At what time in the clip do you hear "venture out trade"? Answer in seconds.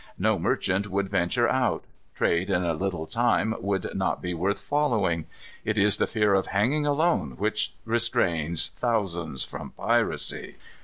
1.11-2.49